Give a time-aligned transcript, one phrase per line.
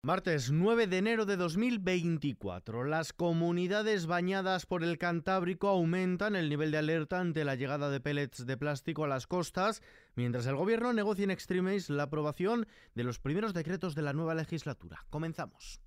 [0.00, 2.84] Martes 9 de enero de 2024.
[2.84, 8.00] Las comunidades bañadas por el Cantábrico aumentan el nivel de alerta ante la llegada de
[8.00, 9.82] pellets de plástico a las costas,
[10.14, 14.36] mientras el gobierno negocia en extremis la aprobación de los primeros decretos de la nueva
[14.36, 15.04] legislatura.
[15.10, 15.80] Comenzamos.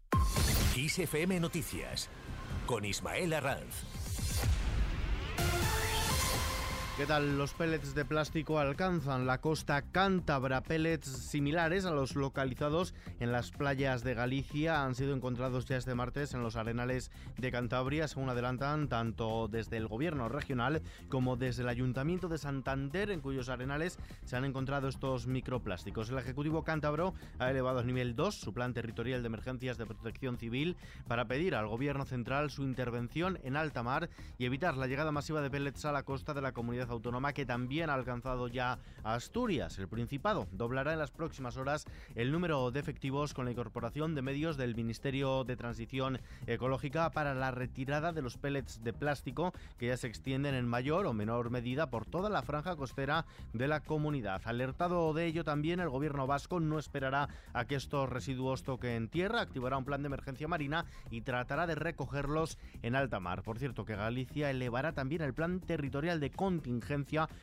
[0.76, 2.10] XFM Noticias
[2.66, 3.86] con Ismael Arranz.
[7.02, 7.36] ¿Qué tal?
[7.36, 10.62] Los pellets de plástico alcanzan la costa cántabra.
[10.62, 15.96] Pellets similares a los localizados en las playas de Galicia han sido encontrados ya este
[15.96, 17.10] martes en los arenales
[17.40, 23.10] de Cantabria, según adelantan tanto desde el gobierno regional como desde el Ayuntamiento de Santander,
[23.10, 26.12] en cuyos arenales se han encontrado estos microplásticos.
[26.12, 30.38] El Ejecutivo cántabro ha elevado a nivel 2 su plan territorial de emergencias de protección
[30.38, 35.12] civil para pedir al gobierno central su intervención en alta mar y evitar la llegada
[35.12, 38.80] masiva de pellets a la costa de la comunidad autónoma que también ha alcanzado ya
[39.04, 39.78] Asturias.
[39.80, 44.22] El Principado doblará en las próximas horas el número de efectivos con la incorporación de
[44.22, 49.88] medios del Ministerio de Transición Ecológica para la retirada de los pellets de plástico que
[49.88, 53.82] ya se extienden en mayor o menor medida por toda la franja costera de la
[53.82, 54.42] comunidad.
[54.46, 59.42] Alertado de ello también, el gobierno vasco no esperará a que estos residuos toquen tierra,
[59.42, 63.44] activará un plan de emergencia marina y tratará de recogerlos en alta mar.
[63.44, 66.32] Por cierto, que Galicia elevará también el plan territorial de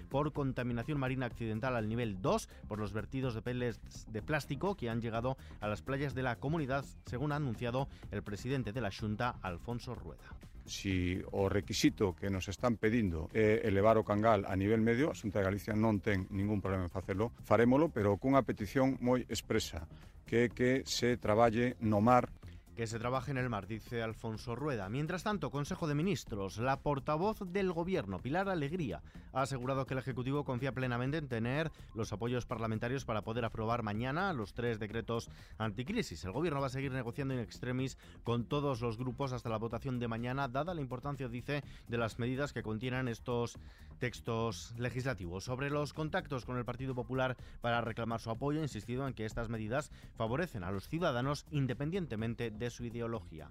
[0.09, 4.89] por contaminación marina accidental al nivel 2 por los vertidos de pellets de plástico que
[4.89, 8.91] han llegado a las playas de la comunidad, según ha anunciado el presidente de la
[8.91, 10.25] Junta, Alfonso Rueda.
[10.65, 15.17] Si o requisito que nos están pedindo é elevar o cangal a nivel medio, a
[15.17, 19.89] Xunta de Galicia non ten ningún problema en facelo, farémolo, pero cunha petición moi expresa,
[20.29, 22.29] que que se traballe no mar
[22.79, 24.89] que se trabaje en el mar, dice Alfonso Rueda.
[24.89, 29.99] Mientras tanto, Consejo de Ministros, la portavoz del Gobierno, Pilar Alegría, ha asegurado que el
[29.99, 35.29] Ejecutivo confía plenamente en tener los apoyos parlamentarios para poder aprobar mañana los tres decretos
[35.59, 36.25] anticrisis.
[36.25, 39.99] El Gobierno va a seguir negociando en extremis con todos los grupos hasta la votación
[39.99, 43.59] de mañana, dada la importancia, dice, de las medidas que contienen estos
[43.99, 45.43] textos legislativos.
[45.43, 49.25] Sobre los contactos con el Partido Popular para reclamar su apoyo, ha insistido en que
[49.25, 53.49] estas medidas favorecen a los ciudadanos independientemente de su ideología.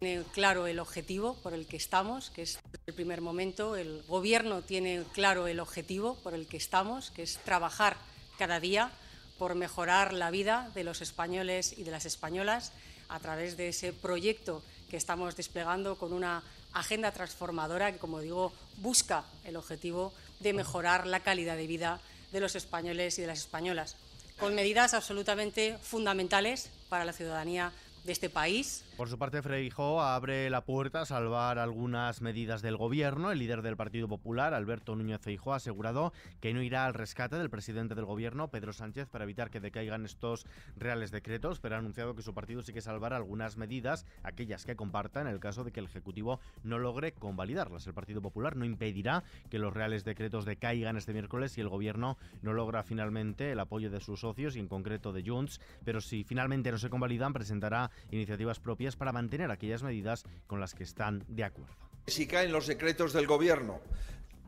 [0.00, 3.76] Tiene claro el objetivo por el que estamos, que es el primer momento.
[3.76, 7.96] El Gobierno tiene claro el objetivo por el que estamos, que es trabajar
[8.38, 8.90] cada día
[9.38, 12.72] por mejorar la vida de los españoles y de las españolas
[13.08, 18.52] a través de ese proyecto que estamos desplegando con una agenda transformadora que, como digo,
[18.78, 22.00] busca el objetivo de mejorar la calidad de vida
[22.32, 23.96] de los españoles y de las españolas,
[24.38, 27.72] con medidas absolutamente fundamentales para la ciudadanía
[28.04, 28.84] de este país.
[28.96, 33.32] Por su parte, Freijo abre la puerta a salvar algunas medidas del gobierno.
[33.32, 37.34] El líder del Partido Popular, Alberto Núñez Feijóo, ha asegurado que no irá al rescate
[37.34, 40.46] del presidente del gobierno, Pedro Sánchez, para evitar que decaigan estos
[40.76, 44.76] reales decretos, pero ha anunciado que su partido sí que salvará algunas medidas, aquellas que
[44.76, 47.88] comparta en el caso de que el Ejecutivo no logre convalidarlas.
[47.88, 52.16] El Partido Popular no impedirá que los reales decretos decaigan este miércoles si el gobierno
[52.42, 56.22] no logra finalmente el apoyo de sus socios y en concreto de Junts, pero si
[56.22, 61.24] finalmente no se convalidan, presentará iniciativas propias para mantener aquellas medidas con las que están
[61.28, 61.74] de acuerdo.
[62.06, 63.80] Si caen los decretos del Gobierno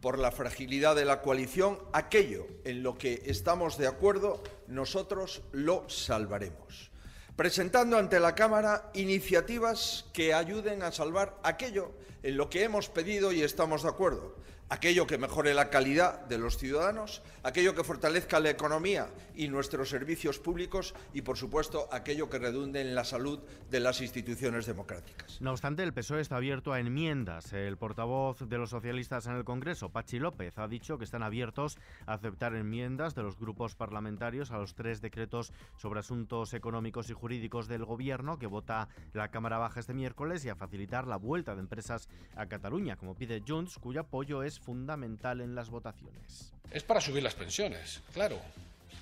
[0.02, 5.88] por la fragilidad de la coalición, aquello en lo que estamos de acuerdo, nosotros lo
[5.88, 6.90] salvaremos
[7.36, 11.92] presentando ante la Cámara iniciativas que ayuden a salvar aquello
[12.22, 14.36] en lo que hemos pedido y estamos de acuerdo,
[14.68, 19.88] aquello que mejore la calidad de los ciudadanos, aquello que fortalezca la economía y nuestros
[19.88, 23.40] servicios públicos y, por supuesto, aquello que redunde en la salud
[23.70, 25.40] de las instituciones democráticas.
[25.40, 27.52] No obstante, el PSOE está abierto a enmiendas.
[27.52, 31.78] El portavoz de los socialistas en el Congreso, Pachi López, ha dicho que están abiertos
[32.06, 37.12] a aceptar enmiendas de los grupos parlamentarios a los tres decretos sobre asuntos económicos y
[37.12, 41.54] jurídicos del Gobierno que vota la Cámara Baja este miércoles y a facilitar la vuelta
[41.54, 46.52] de empresas a Cataluña, como pide Junts, cuyo apoyo es fundamental en las votaciones.
[46.70, 48.40] Es para subir las pensiones, claro.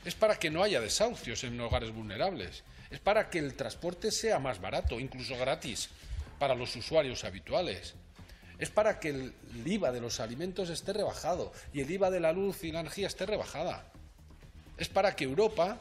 [0.05, 2.63] Es para que no haya desahucios en hogares vulnerables.
[2.91, 5.89] Es para que el transporte sea más barato, incluso gratis,
[6.39, 7.95] para los usuarios habituales.
[8.59, 9.33] Es para que el
[9.65, 13.07] IVA de los alimentos esté rebajado y el IVA de la luz y la energía
[13.07, 13.85] esté rebajada.
[14.77, 15.81] Es para que Europa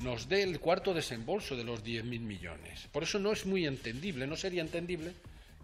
[0.00, 2.86] nos dé el cuarto desembolso de los 10.000 millones.
[2.92, 5.14] Por eso no es muy entendible, no sería entendible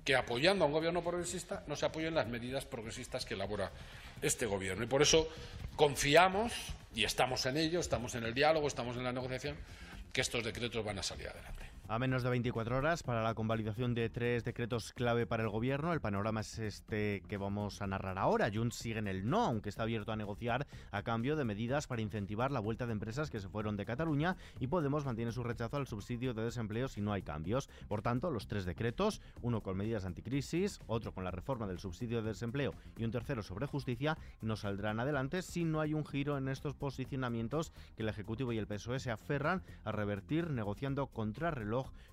[0.05, 3.71] que apoyando a un gobierno progresista no se apoyen las medidas progresistas que elabora
[4.21, 4.85] este gobierno.
[4.85, 5.29] Y por eso
[5.77, 6.53] confiamos,
[6.95, 9.57] y estamos en ello, estamos en el diálogo, estamos en la negociación,
[10.13, 11.72] que estos decretos van a salir adelante.
[11.93, 15.93] A menos de 24 horas para la convalidación de tres decretos clave para el gobierno,
[15.93, 18.51] el panorama es este que vamos a narrar ahora.
[18.51, 22.01] Junts sigue en el no, aunque está abierto a negociar a cambio de medidas para
[22.01, 25.77] incentivar la vuelta de empresas que se fueron de Cataluña y Podemos mantiene su rechazo
[25.77, 27.69] al subsidio de desempleo si no hay cambios.
[27.89, 32.23] Por tanto, los tres decretos, uno con medidas anticrisis, otro con la reforma del subsidio
[32.23, 36.39] de desempleo y un tercero sobre justicia, no saldrán adelante si no hay un giro
[36.39, 41.51] en estos posicionamientos que el Ejecutivo y el PSOE se aferran a revertir negociando contra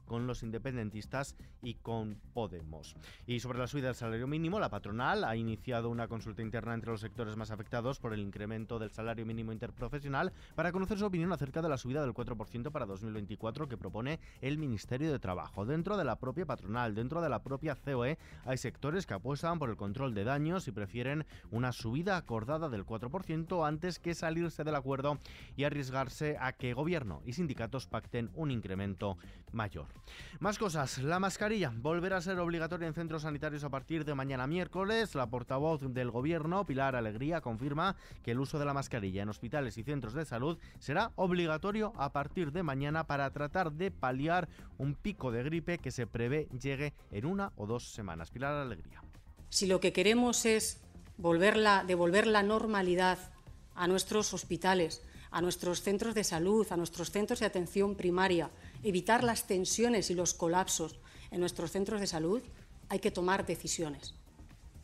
[0.10, 2.95] con los independentistas y con Podemos.
[3.27, 6.92] Y sobre la subida del salario mínimo, la patronal ha iniciado una consulta interna entre
[6.92, 11.31] los sectores más afectados por el incremento del salario mínimo interprofesional para conocer su opinión
[11.31, 15.66] acerca de la subida del 4% para 2024 que propone el Ministerio de Trabajo.
[15.66, 19.69] Dentro de la propia patronal, dentro de la propia COE, hay sectores que apuestan por
[19.69, 24.75] el control de daños y prefieren una subida acordada del 4% antes que salirse del
[24.75, 25.19] acuerdo
[25.56, 29.18] y arriesgarse a que gobierno y sindicatos pacten un incremento
[29.51, 29.88] mayor.
[30.40, 34.48] Más cosas, la mascarilla volverá a ser obligatoria en centros sanitarios a partir de mañana
[34.48, 35.16] miércoles.
[35.16, 39.78] La portavoz del gobierno, Pilar Alegría, confirma que el uso de la mascarilla en hospitales
[39.78, 44.48] y centros de salud será obligatorio a partir de mañana para tratar de paliar
[44.78, 48.31] un pico de gripe que se prevé llegue en una o dos semanas.
[48.31, 49.02] Pilar Alegría.
[49.50, 50.81] Si lo que queremos es
[51.18, 53.18] volverla, devolver la normalidad
[53.75, 58.50] a nuestros hospitales, a nuestros centros de salud, a nuestros centros de atención primaria,
[58.84, 61.00] evitar las tensiones y los colapsos
[61.31, 62.42] en nuestros centros de salud,
[62.90, 64.16] hay que tomar decisiones.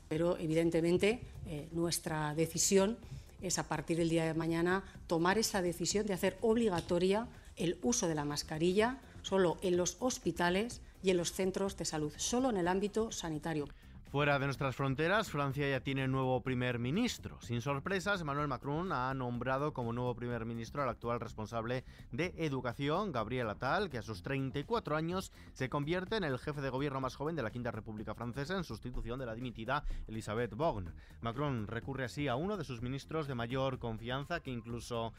[0.08, 2.98] Pero, evidentemente, eh, nuestra decisión
[3.42, 8.08] es, a partir del día de mañana, tomar esa decisión de hacer obligatoria el uso
[8.08, 12.58] de la mascarilla solo en los hospitales y en los centros de salud, solo en
[12.58, 13.68] el ámbito sanitario.
[14.12, 17.38] Fuera de nuestras fronteras, Francia ya tiene nuevo primer ministro.
[17.42, 23.12] Sin sorpresas, Emmanuel Macron ha nombrado como nuevo primer ministro al actual responsable de educación,
[23.12, 27.16] Gabriel Attal, que a sus 34 años se convierte en el jefe de gobierno más
[27.16, 30.92] joven de la Quinta República Francesa en sustitución de la dimitida Elisabeth Borne.
[31.19, 35.13] Macron recurre así a uno de sus ministros de mayor confianza que incluso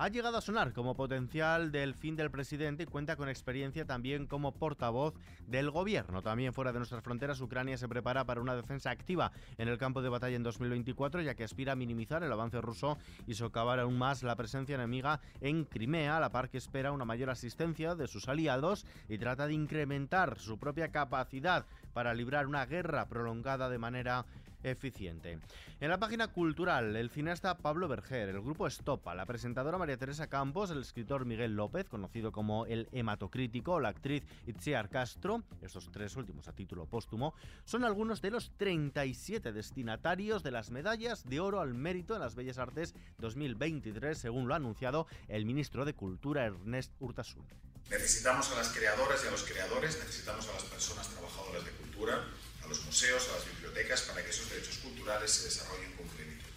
[0.00, 4.28] ha llegado a sonar como potencial del fin del presidente y cuenta con experiencia también
[4.28, 5.14] como portavoz
[5.48, 6.22] del gobierno.
[6.22, 10.00] También fuera de nuestras fronteras, Ucrania se prepara para una defensa activa en el campo
[10.00, 12.96] de batalla en 2024, ya que aspira a minimizar el avance ruso
[13.26, 17.04] y socavar aún más la presencia enemiga en Crimea, a la par que espera una
[17.04, 22.66] mayor asistencia de sus aliados y trata de incrementar su propia capacidad para librar una
[22.66, 24.26] guerra prolongada de manera
[24.62, 25.38] eficiente.
[25.80, 30.28] En la página cultural, el cineasta Pablo Berger, el grupo Estopa, la presentadora María Teresa
[30.28, 36.16] Campos, el escritor Miguel López, conocido como el hematocrítico, la actriz Itziar Castro, estos tres
[36.16, 37.34] últimos a título póstumo,
[37.64, 42.34] son algunos de los 37 destinatarios de las medallas de oro al mérito en las
[42.34, 47.46] Bellas Artes 2023, según lo ha anunciado el ministro de Cultura Ernest Urtasun.
[47.90, 52.22] Necesitamos a las creadoras y a los creadores, necesitamos a las personas trabajadoras de cultura
[52.68, 56.50] los museos, a las bibliotecas, para que esos derechos culturales se desarrollen con plenitud.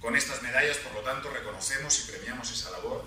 [0.00, 3.04] Con estas medallas, por lo tanto, reconocemos y premiamos esa labor,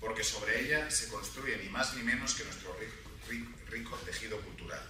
[0.00, 2.76] porque sobre ella se construye ni más ni menos que nuestro
[3.68, 4.82] rico, tejido cultural.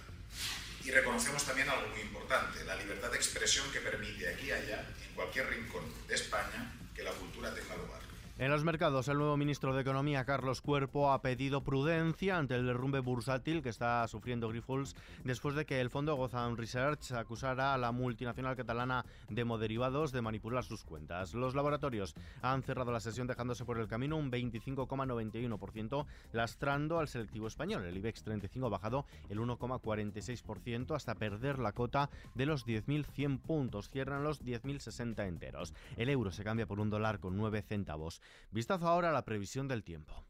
[0.83, 4.85] Y reconocemos también algo muy importante, la libertad de expresión que permite aquí y allá,
[5.07, 8.01] en cualquier rincón de España, que la cultura tenga lugar.
[8.39, 12.65] En los mercados, el nuevo ministro de Economía, Carlos Cuerpo, ha pedido prudencia ante el
[12.65, 17.77] derrumbe bursátil que está sufriendo Grifols después de que el fondo Gozan Research acusara a
[17.77, 21.35] la multinacional catalana de moderivados de manipular sus cuentas.
[21.35, 27.45] Los laboratorios han cerrado la sesión dejándose por el camino un 25,91%, lastrando al selectivo
[27.45, 27.85] español.
[27.85, 33.89] El IBEX 35 ha bajado el 1,46% hasta perder la cota de los 10.100 puntos.
[33.89, 35.75] Cierran los 10.060 enteros.
[35.97, 38.22] El euro se cambia por un dólar con 9 centavos.
[38.51, 40.25] Vistazo ahora a la previsión del tiempo.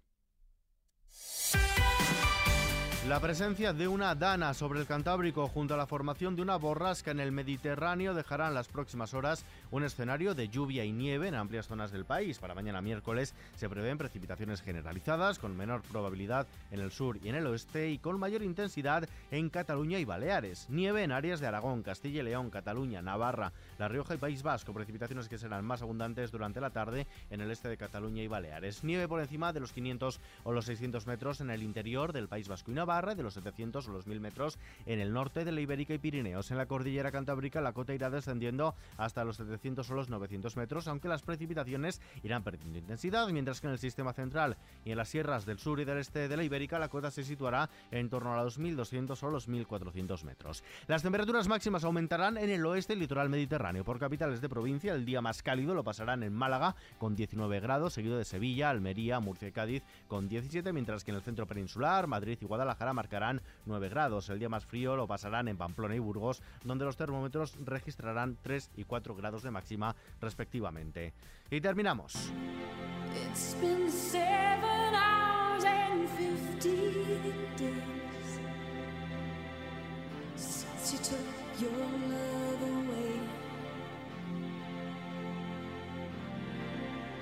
[3.07, 7.11] La presencia de una dana sobre el Cantábrico junto a la formación de una borrasca
[7.11, 11.35] en el Mediterráneo dejará en las próximas horas un escenario de lluvia y nieve en
[11.35, 12.39] amplias zonas del país.
[12.39, 17.35] Para mañana miércoles se prevén precipitaciones generalizadas con menor probabilidad en el sur y en
[17.35, 20.67] el oeste y con mayor intensidad en Cataluña y Baleares.
[20.69, 24.73] Nieve en áreas de Aragón, Castilla y León, Cataluña, Navarra, La Rioja y País Vasco.
[24.73, 28.85] Precipitaciones que serán más abundantes durante la tarde en el este de Cataluña y Baleares.
[28.85, 32.47] Nieve por encima de los 500 o los 600 metros en el interior del País
[32.47, 35.61] Vasco y Navarra De los 700 o los 1000 metros en el norte de la
[35.61, 36.51] Ibérica y Pirineos.
[36.51, 40.87] En la cordillera cantábrica la cota irá descendiendo hasta los 700 o los 900 metros,
[40.87, 45.09] aunque las precipitaciones irán perdiendo intensidad, mientras que en el sistema central y en las
[45.09, 48.33] sierras del sur y del este de la Ibérica la cota se situará en torno
[48.37, 50.63] a los 1200 o los 1400 metros.
[50.85, 53.83] Las temperaturas máximas aumentarán en el oeste y litoral mediterráneo.
[53.83, 57.93] Por capitales de provincia, el día más cálido lo pasarán en Málaga con 19 grados,
[57.93, 62.05] seguido de Sevilla, Almería, Murcia y Cádiz con 17, mientras que en el centro peninsular,
[62.07, 64.29] Madrid y Guadalajara marcarán 9 grados.
[64.29, 68.71] El día más frío lo pasarán en Pamplona y Burgos, donde los termómetros registrarán 3
[68.75, 71.13] y 4 grados de máxima respectivamente.
[71.49, 72.33] Y terminamos.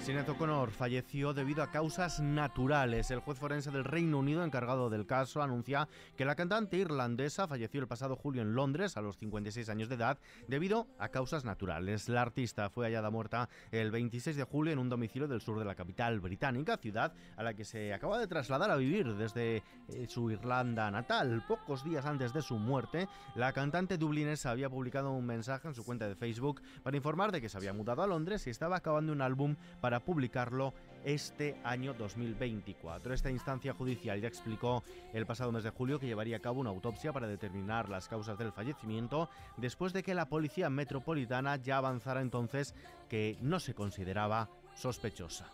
[0.04, 3.12] Sinead O'Connor falleció debido a causas naturales.
[3.12, 7.80] El juez forense del Reino Unido encargado del caso anuncia que la cantante irlandesa falleció
[7.80, 10.18] el pasado julio en Londres a los 56 años de edad
[10.48, 12.10] debido a causas naturales.
[12.10, 15.66] La artista fue hallada muerta el 26 de julio en un domicilio del sur de
[15.66, 20.08] la capital británica, ciudad a la que se acaba de trasladar a vivir desde eh,
[20.08, 21.46] su Irlanda natal.
[21.48, 25.86] Pocos días antes de su muerte, la cantante dublinesa había publicado un mensaje en su
[25.86, 29.14] cuenta de Facebook para informar de que se había mudado a Londres y estaba acabando
[29.14, 33.14] un álbum para para publicarlo este año 2024.
[33.14, 36.70] Esta instancia judicial ya explicó el pasado mes de julio que llevaría a cabo una
[36.70, 42.22] autopsia para determinar las causas del fallecimiento, después de que la Policía Metropolitana ya avanzara
[42.22, 42.74] entonces
[43.10, 45.52] que no se consideraba sospechosa.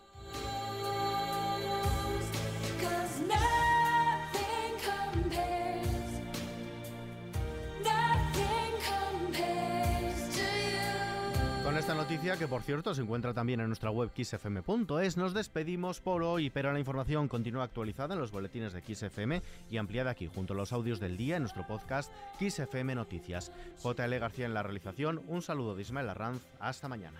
[11.87, 16.21] Esta noticia, que por cierto se encuentra también en nuestra web xfm.es, nos despedimos por
[16.21, 19.41] hoy, pero la información continúa actualizada en los boletines de XFM
[19.71, 23.53] y ampliada aquí junto a los audios del día en nuestro podcast XFM Noticias.
[23.81, 27.19] JL García en la realización, un saludo de Ismael Arranz, hasta mañana.